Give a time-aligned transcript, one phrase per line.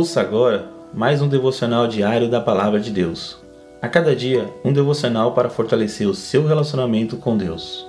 [0.00, 3.36] Ouça agora mais um devocional diário da Palavra de Deus.
[3.82, 7.86] A cada dia, um devocional para fortalecer o seu relacionamento com Deus.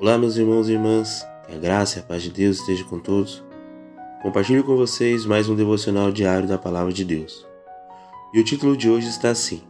[0.00, 2.98] Olá, meus irmãos e irmãs, que a graça e a paz de Deus esteja com
[2.98, 3.44] todos.
[4.22, 7.46] Compartilho com vocês mais um devocional diário da Palavra de Deus.
[8.32, 9.60] E o título de hoje está assim: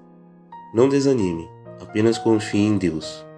[0.72, 1.48] Não desanime,
[1.80, 3.28] apenas confie em Deus.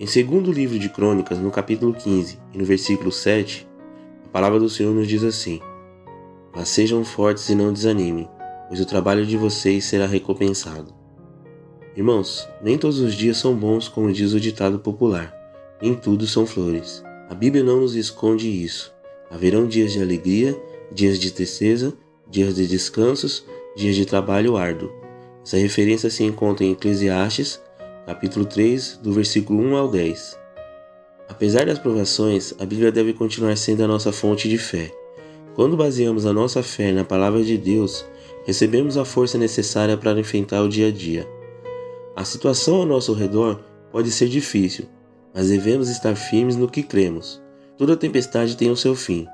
[0.00, 3.68] Em segundo livro de Crônicas, no capítulo 15 e no versículo 7,
[4.24, 5.60] a palavra do Senhor nos diz assim:
[6.56, 8.26] Mas sejam fortes e não desanimem,
[8.66, 10.94] pois o trabalho de vocês será recompensado.
[11.94, 15.34] Irmãos, nem todos os dias são bons, como diz o ditado popular,
[15.82, 17.04] nem tudo são flores.
[17.28, 18.94] A Bíblia não nos esconde isso.
[19.30, 20.58] Haverão dias de alegria,
[20.90, 21.92] dias de tristeza,
[22.26, 23.44] dias de descansos,
[23.76, 24.90] dias de trabalho árduo.
[25.44, 27.60] Essa referência se encontra em Eclesiastes,
[28.10, 30.36] capítulo 3, do versículo 1 ao 10.
[31.28, 34.90] Apesar das provações, a Bíblia deve continuar sendo a nossa fonte de fé.
[35.54, 38.04] Quando baseamos a nossa fé na palavra de Deus,
[38.44, 41.24] recebemos a força necessária para enfrentar o dia a dia.
[42.16, 43.60] A situação ao nosso redor
[43.92, 44.86] pode ser difícil,
[45.32, 47.40] mas devemos estar firmes no que cremos.
[47.78, 49.24] Toda tempestade tem o seu fim,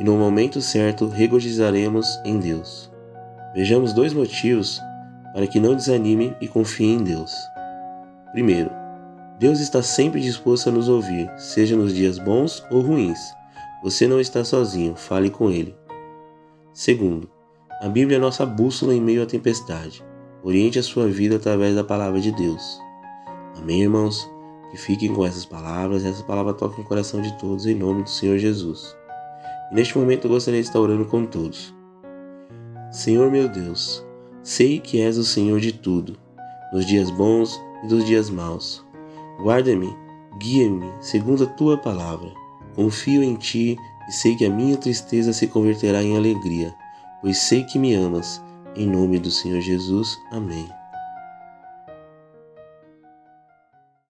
[0.00, 2.90] e no momento certo regozijaremos em Deus.
[3.54, 4.80] Vejamos dois motivos
[5.32, 7.53] para que não desanime e confie em Deus.
[8.34, 8.68] Primeiro,
[9.38, 13.20] Deus está sempre disposto a nos ouvir, seja nos dias bons ou ruins.
[13.80, 15.72] Você não está sozinho, fale com Ele.
[16.72, 17.30] Segundo,
[17.80, 20.04] a Bíblia é nossa bússola em meio à tempestade.
[20.42, 22.80] Oriente a sua vida através da palavra de Deus.
[23.56, 24.28] Amém, irmãos?
[24.72, 28.02] Que fiquem com essas palavras e essa palavra toque no coração de todos em nome
[28.02, 28.96] do Senhor Jesus.
[29.70, 31.72] E neste momento eu gostaria de estar orando com todos.
[32.90, 34.04] Senhor meu Deus,
[34.42, 36.18] sei que és o Senhor de tudo,
[36.72, 38.84] nos dias bons e dos dias maus.
[39.40, 39.94] Guarda-me,
[40.38, 42.32] guia-me segundo a tua palavra.
[42.74, 43.76] Confio em ti
[44.08, 46.74] e sei que a minha tristeza se converterá em alegria,
[47.20, 48.42] pois sei que me amas.
[48.74, 50.18] Em nome do Senhor Jesus.
[50.32, 50.68] Amém.